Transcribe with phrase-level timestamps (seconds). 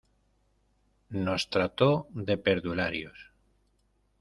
[1.09, 3.29] Nos trató de perdularios.